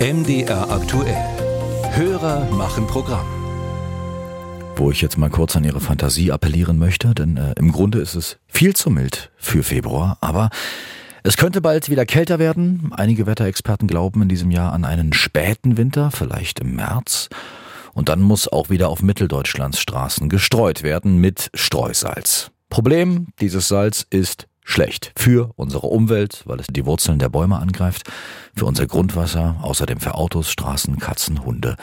MDR 0.00 0.70
aktuell. 0.70 1.16
Hörer 1.90 2.48
machen 2.52 2.86
Programm. 2.86 3.26
Wo 4.76 4.92
ich 4.92 5.00
jetzt 5.00 5.18
mal 5.18 5.28
kurz 5.28 5.56
an 5.56 5.64
Ihre 5.64 5.80
Fantasie 5.80 6.30
appellieren 6.30 6.78
möchte, 6.78 7.16
denn 7.16 7.36
äh, 7.36 7.54
im 7.56 7.72
Grunde 7.72 7.98
ist 7.98 8.14
es 8.14 8.38
viel 8.46 8.76
zu 8.76 8.90
mild 8.90 9.32
für 9.38 9.64
Februar, 9.64 10.16
aber 10.20 10.50
es 11.24 11.36
könnte 11.36 11.60
bald 11.60 11.90
wieder 11.90 12.06
kälter 12.06 12.38
werden. 12.38 12.92
Einige 12.96 13.26
Wetterexperten 13.26 13.88
glauben 13.88 14.22
in 14.22 14.28
diesem 14.28 14.52
Jahr 14.52 14.72
an 14.72 14.84
einen 14.84 15.12
späten 15.12 15.76
Winter, 15.76 16.12
vielleicht 16.12 16.60
im 16.60 16.76
März. 16.76 17.28
Und 17.92 18.08
dann 18.08 18.20
muss 18.20 18.46
auch 18.46 18.70
wieder 18.70 18.90
auf 18.90 19.02
Mitteldeutschlands 19.02 19.80
Straßen 19.80 20.28
gestreut 20.28 20.84
werden 20.84 21.18
mit 21.18 21.50
Streusalz. 21.54 22.52
Problem, 22.70 23.26
dieses 23.40 23.66
Salz 23.66 24.06
ist 24.10 24.46
schlecht 24.68 25.12
für 25.16 25.50
unsere 25.56 25.86
Umwelt, 25.86 26.42
weil 26.44 26.60
es 26.60 26.66
die 26.66 26.84
Wurzeln 26.84 27.18
der 27.18 27.30
Bäume 27.30 27.58
angreift, 27.58 28.02
für 28.58 28.64
unser 28.64 28.86
Grundwasser, 28.86 29.56
außerdem 29.62 30.00
für 30.00 30.14
Autos, 30.14 30.50
Straßen, 30.50 30.98
Katzen, 30.98 31.44
Hunde. 31.44 31.76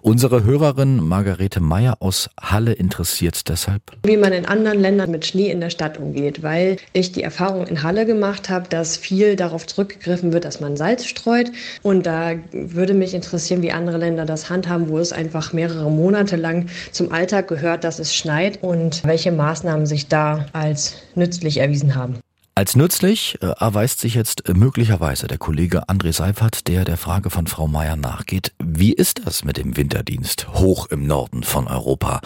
Unsere 0.00 0.44
Hörerin 0.44 1.02
Margarete 1.02 1.60
Meyer 1.60 1.96
aus 1.98 2.30
Halle 2.40 2.72
interessiert 2.72 3.48
deshalb, 3.48 3.82
wie 4.04 4.16
man 4.16 4.32
in 4.32 4.46
anderen 4.46 4.78
Ländern 4.78 5.10
mit 5.10 5.26
Schnee 5.26 5.50
in 5.50 5.60
der 5.60 5.70
Stadt 5.70 5.98
umgeht, 5.98 6.44
weil 6.44 6.76
ich 6.92 7.10
die 7.10 7.24
Erfahrung 7.24 7.66
in 7.66 7.82
Halle 7.82 8.06
gemacht 8.06 8.48
habe, 8.48 8.68
dass 8.68 8.96
viel 8.96 9.34
darauf 9.34 9.66
zurückgegriffen 9.66 10.32
wird, 10.32 10.44
dass 10.44 10.60
man 10.60 10.76
Salz 10.76 11.04
streut. 11.04 11.50
Und 11.82 12.06
da 12.06 12.34
würde 12.52 12.94
mich 12.94 13.12
interessieren, 13.12 13.62
wie 13.62 13.72
andere 13.72 13.98
Länder 13.98 14.24
das 14.24 14.48
handhaben, 14.48 14.88
wo 14.88 14.98
es 14.98 15.12
einfach 15.12 15.52
mehrere 15.52 15.90
Monate 15.90 16.36
lang 16.36 16.66
zum 16.92 17.10
Alltag 17.10 17.48
gehört, 17.48 17.82
dass 17.82 17.98
es 17.98 18.14
schneit 18.14 18.62
und 18.62 19.02
welche 19.04 19.32
Maßnahmen 19.32 19.86
sich 19.86 20.06
da 20.06 20.46
als 20.52 20.94
nützlich 21.16 21.58
erwiesen 21.58 21.96
haben. 21.96 22.20
Als 22.54 22.76
nützlich 22.76 23.38
äh, 23.40 23.46
erweist 23.58 24.00
sich 24.00 24.14
jetzt 24.14 24.48
äh, 24.48 24.54
möglicherweise 24.54 25.26
der 25.26 25.38
Kollege 25.38 25.88
André 25.88 26.12
Seifert, 26.12 26.66
der 26.68 26.84
der 26.84 26.96
Frage 26.96 27.30
von 27.30 27.46
Frau 27.46 27.68
Meier 27.68 27.96
nachgeht. 27.96 28.52
Wie 28.58 28.92
ist 28.92 29.26
das 29.26 29.44
mit 29.44 29.56
dem 29.56 29.76
Winterdienst 29.76 30.48
hoch 30.54 30.86
im 30.90 31.06
Norden 31.06 31.42
von 31.42 31.68
Europa? 31.68 32.20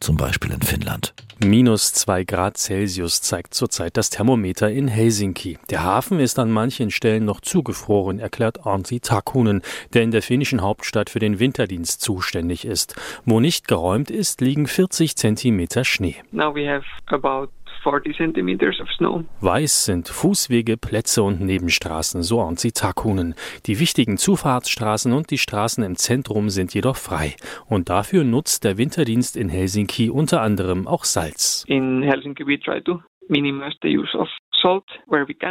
Zum 0.00 0.16
Beispiel 0.16 0.52
in 0.52 0.62
Finnland. 0.62 1.14
Minus 1.42 1.92
zwei 1.92 2.24
Grad 2.24 2.56
Celsius 2.58 3.22
zeigt 3.22 3.54
zurzeit 3.54 3.96
das 3.96 4.10
Thermometer 4.10 4.70
in 4.70 4.86
Helsinki. 4.86 5.58
Der 5.70 5.82
Hafen 5.82 6.20
ist 6.20 6.38
an 6.38 6.50
manchen 6.50 6.90
Stellen 6.90 7.24
noch 7.24 7.40
zugefroren, 7.40 8.18
erklärt 8.18 8.66
Arnti 8.66 9.00
Takunen, 9.00 9.62
der 9.92 10.02
in 10.02 10.10
der 10.10 10.22
finnischen 10.22 10.62
Hauptstadt 10.62 11.10
für 11.10 11.18
den 11.18 11.40
Winterdienst 11.40 12.00
zuständig 12.00 12.64
ist. 12.64 12.94
Wo 13.24 13.40
nicht 13.40 13.66
geräumt 13.66 14.10
ist, 14.10 14.40
liegen 14.40 14.66
40 14.66 15.16
Zentimeter 15.16 15.84
Schnee. 15.84 16.16
Now 16.30 16.54
we 16.54 16.68
have 16.68 16.84
about 17.06 17.48
40 17.84 18.16
centimeters 18.16 18.80
of 18.80 18.90
snow. 18.96 19.24
Weiß 19.40 19.84
sind 19.84 20.08
Fußwege, 20.08 20.76
Plätze 20.76 21.22
und 21.22 21.40
Nebenstraßen, 21.40 22.22
so 22.22 22.40
Arnzi 22.40 22.72
Takunen. 22.72 23.34
Die 23.66 23.78
wichtigen 23.78 24.16
Zufahrtsstraßen 24.16 25.12
und 25.12 25.30
die 25.30 25.38
Straßen 25.38 25.84
im 25.84 25.94
Zentrum 25.94 26.48
sind 26.48 26.74
jedoch 26.74 26.96
frei. 26.96 27.36
Und 27.68 27.90
dafür 27.90 28.24
nutzt 28.24 28.64
der 28.64 28.78
Winterdienst 28.78 29.36
in 29.36 29.48
Helsinki 29.48 30.10
unter 30.10 30.40
anderem 30.40 30.88
auch 30.88 31.04
Salz. 31.04 31.64
In 31.68 32.02
Helsinki 32.02 32.44
we 32.46 32.58
try 32.58 32.80
to 32.80 33.00
minimize 33.28 33.76
the 33.82 33.88
use 33.88 34.16
of 34.16 34.28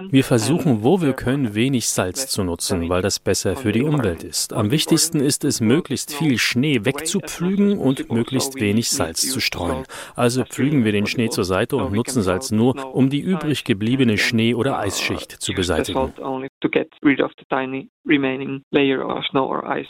wir 0.09 0.23
versuchen, 0.23 0.83
wo 0.83 0.99
wir 1.01 1.13
können, 1.13 1.53
wenig 1.53 1.87
Salz 1.87 2.27
zu 2.27 2.43
nutzen, 2.43 2.89
weil 2.89 3.03
das 3.03 3.19
besser 3.19 3.55
für 3.55 3.71
die 3.71 3.83
Umwelt 3.83 4.23
ist. 4.23 4.53
Am 4.53 4.71
wichtigsten 4.71 5.19
ist 5.19 5.43
es, 5.43 5.61
möglichst 5.61 6.13
viel 6.13 6.39
Schnee 6.39 6.83
wegzupflügen 6.83 7.77
und 7.77 8.11
möglichst 8.11 8.59
wenig 8.59 8.89
Salz 8.89 9.29
zu 9.29 9.39
streuen. 9.39 9.83
Also 10.15 10.43
pflügen 10.43 10.83
wir 10.83 10.91
den 10.91 11.05
Schnee 11.05 11.29
zur 11.29 11.43
Seite 11.43 11.77
und 11.77 11.93
nutzen 11.93 12.23
Salz 12.23 12.51
nur, 12.51 12.95
um 12.95 13.11
die 13.11 13.21
übrig 13.21 13.63
gebliebene 13.63 14.17
Schnee- 14.17 14.55
oder 14.55 14.79
Eisschicht 14.79 15.31
zu 15.31 15.53
beseitigen. 15.53 16.11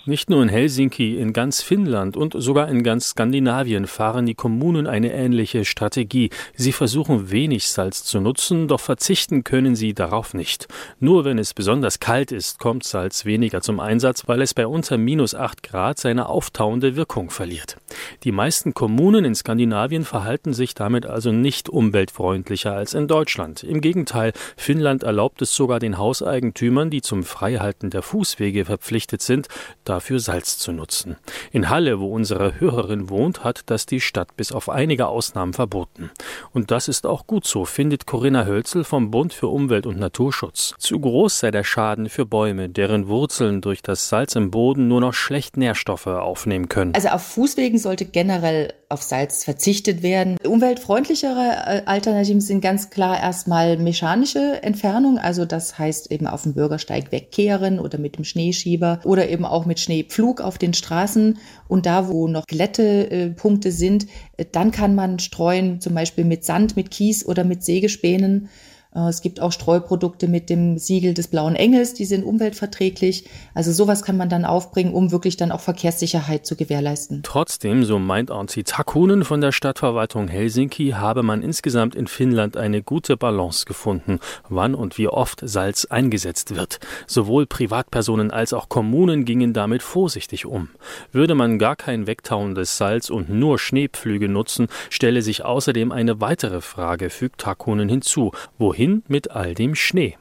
Nicht 0.05 0.29
nur 0.29 0.44
in 0.44 0.49
Helsinki, 0.49 1.17
in 1.17 1.33
ganz 1.33 1.61
Finnland 1.63 2.17
und 2.17 2.35
sogar 2.38 2.67
in 2.69 2.83
ganz 2.83 3.09
Skandinavien 3.09 3.88
fahren 3.88 4.25
die 4.25 4.35
Kommunen 4.35 4.85
eine 4.85 5.13
ähnliche 5.13 5.66
Strategie. 5.66 6.29
Sie 6.53 6.72
versuchen 6.73 7.31
wenig 7.31 7.67
Salz 7.67 8.03
zu 8.03 8.19
nutzen, 8.19 8.67
doch 8.67 8.79
verzichten 8.79 9.12
können 9.44 9.75
sie 9.75 9.94
darauf 9.94 10.34
nicht. 10.34 10.68
Nur 11.00 11.24
wenn 11.24 11.38
es 11.38 11.53
besonders 11.53 12.00
kalt 12.00 12.31
ist, 12.31 12.57
kommt 12.57 12.84
Salz 12.84 13.25
weniger 13.25 13.62
zum 13.62 13.79
Einsatz, 13.79 14.28
weil 14.28 14.41
es 14.41 14.53
bei 14.53 14.66
unter 14.66 14.97
minus 14.97 15.35
8 15.35 15.62
Grad 15.62 16.00
seine 16.00 16.29
auftauende 16.29 16.96
Wirkung 16.96 17.29
verliert. 17.29 17.78
Die 18.24 18.31
meisten 18.31 18.74
Kommunen 18.74 19.24
in 19.24 19.35
Skandinavien 19.35 20.03
verhalten 20.03 20.53
sich 20.53 20.74
damit 20.74 21.06
also 21.06 21.31
nicht 21.31 21.69
umweltfreundlicher 21.69 22.74
als 22.74 22.94
in 22.94 23.07
Deutschland. 23.07 23.63
Im 23.63 23.81
Gegenteil, 23.81 24.34
Finnland 24.57 25.03
erlaubt 25.03 25.41
es 25.41 25.56
sogar 25.56 25.80
den 25.80 25.97
Hauseigentümern, 25.97 26.90
die 26.90 27.01
zum 27.01 27.24
Freihalten 27.24 27.91
der 27.91 28.01
Fußwege 28.01 28.66
verpflichtet 28.66 29.22
sind, 29.22 29.47
dafür 29.84 30.19
Salz 30.19 30.57
zu 30.57 30.72
nutzen. 30.72 31.18
In 31.51 31.69
Halle, 31.69 32.00
wo 32.00 32.12
unsere 32.12 32.59
Hörerin 32.59 33.09
wohnt, 33.09 33.44
hat 33.44 33.62
das 33.68 33.85
die 33.85 34.01
Stadt 34.01 34.35
bis 34.35 34.51
auf 34.51 34.69
einige 34.69 35.07
Ausnahmen 35.07 35.53
verboten. 35.53 36.09
Und 36.51 36.72
das 36.72 36.88
ist 36.88 37.06
auch 37.06 37.28
gut 37.28 37.45
so, 37.45 37.66
findet 37.66 38.07
Corinna 38.07 38.45
Hölzel 38.45 38.84
vom 38.84 39.03
Bund 39.12 39.34
für 39.34 39.47
Umwelt 39.47 39.86
und 39.86 40.00
Naturschutz. 40.00 40.75
Zu 40.78 41.00
groß 41.00 41.40
sei 41.40 41.52
der 41.52 41.64
Schaden 41.64 42.09
für 42.09 42.25
Bäume, 42.25 42.69
deren 42.69 43.08
Wurzeln 43.08 43.62
durch 43.62 43.81
das 43.81 44.09
Salz 44.09 44.36
im 44.36 44.52
Boden 44.52 44.88
nur 44.88 45.02
noch 45.02 45.14
schlecht 45.14 45.58
Nährstoffe 45.58 46.08
aufnehmen 46.08 46.69
können. 46.69 46.94
Also 46.96 47.09
auf 47.09 47.24
Fußwegen 47.24 47.80
sollte 47.80 48.06
generell 48.06 48.74
auf 48.94 49.02
Salz 49.02 49.44
verzichtet 49.44 50.03
werden. 50.03 50.38
Umweltfreundlichere 50.46 51.56
äh, 51.66 51.81
Alternativen 51.86 52.42
sind 52.42 52.62
ganz 52.62 52.92
klar 52.92 53.19
erstmal 53.19 53.78
mechanische 53.78 54.62
Entfernung, 54.62 55.18
also 55.18 55.46
das 55.46 55.78
heißt 55.80 56.12
eben 56.12 56.28
auf 56.28 56.44
dem 56.44 56.53
Bürgersteig 56.53 57.12
wegkehren 57.12 57.80
oder 57.80 57.97
mit 57.97 58.18
dem 58.18 58.24
Schneeschieber 58.24 59.00
oder 59.03 59.30
eben 59.30 59.46
auch 59.46 59.66
mit 59.66 59.80
Schneepflug 59.80 60.42
auf 60.42 60.58
den 60.58 60.74
Straßen. 60.74 61.40
Und 61.68 61.86
da, 61.88 62.08
wo 62.08 62.28
noch 62.28 62.46
Glättepunkte 62.46 63.72
sind, 63.72 64.06
äh, 64.38 64.46
dann 64.50 64.72
kann 64.72 64.96
man 64.96 65.19
streuen, 65.19 65.81
zum 65.81 65.96
Beispiel 65.96 66.24
mit 66.24 66.46
Sand, 66.46 66.75
mit 66.75 66.92
Kies 66.92 67.25
oder 67.25 67.44
mit 67.44 67.63
Sägespänen. 67.63 68.50
Äh, 68.96 69.09
es 69.09 69.22
gibt 69.22 69.40
auch 69.40 69.52
Streuprodukte 69.52 70.28
mit 70.28 70.50
dem 70.50 70.78
Siegel 70.78 71.14
des 71.14 71.28
Blauen 71.28 71.56
Engels, 71.56 71.94
die 71.94 72.06
sind 72.06 72.24
umweltverträglich. 72.24 73.26
Also 73.54 73.72
sowas 73.72 74.04
kann 74.04 74.18
man 74.18 74.30
dann 74.30 74.46
aufbringen, 74.46 74.94
um 74.94 75.12
wirklich 75.12 75.38
dann 75.38 75.52
auch 75.52 75.59
Verkehrssicherheit 75.59 76.46
zu 76.46 76.56
gewährleisten. 76.56 77.22
Trotzdem, 77.24 77.84
so 77.84 78.00
meint 78.00 78.31
Arnzi 78.31 78.64
Takunen 78.64 79.24
von 79.24 79.42
der 79.42 79.52
Stadtverwaltung 79.52 80.28
Helsinki, 80.28 80.92
habe 80.92 81.24
man 81.24 81.42
insgesamt 81.42 81.96
in 81.96 82.08
Finnland 82.08 82.58
eine 82.58 82.84
gute 82.84 83.18
Balance 83.18 83.66
gefunden, 83.66 84.20
wann 84.50 84.76
und 84.76 84.98
wie 84.98 85.08
oft 85.08 85.42
Salz 85.44 85.86
eingesetzt 85.86 86.56
wird. 86.56 86.80
Sowohl 87.08 87.46
Privatpersonen 87.46 88.31
als 88.31 88.54
auch 88.54 88.70
Kommunen 88.70 89.25
gingen 89.25 89.54
damit 89.54 89.84
vorsichtig 89.84 90.46
um. 90.46 90.70
Würde 91.12 91.36
man 91.36 91.60
gar 91.60 91.75
kein 91.75 92.08
wegtauendes 92.08 92.78
Salz 92.78 93.10
und 93.10 93.30
nur 93.30 93.60
Schneepflüge 93.60 94.30
nutzen, 94.30 94.68
stelle 94.90 95.22
sich 95.22 95.46
außerdem 95.46 95.92
eine 95.92 96.22
weitere 96.22 96.62
Frage, 96.62 97.10
fügt 97.10 97.42
Takunen 97.42 97.90
hinzu. 97.90 98.31
Wohin 98.58 98.82
wohin 98.83 99.03
mit 99.07 99.31
all 99.31 99.53
dem 99.53 99.75
Schnee? 99.75 100.17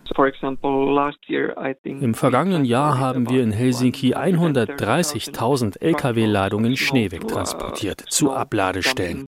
Im 1.85 2.15
vergangenen 2.15 2.65
Jahr 2.65 2.99
haben 2.99 3.29
wir 3.29 3.43
in 3.43 3.53
Helsinki 3.53 4.15
130.000 4.15 5.81
Lkw-Ladungen 5.81 6.77
Schnee 6.77 7.11
wegtransportiert 7.11 8.01
zu 8.09 8.33
Abladestellen. 8.33 9.27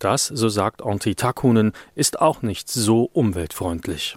Das, 0.00 0.26
so 0.26 0.48
sagt 0.48 0.82
Antti 0.82 1.14
Takunen, 1.14 1.72
ist 1.94 2.20
auch 2.20 2.42
nicht 2.42 2.68
so 2.68 3.04
umweltfreundlich. 3.12 4.16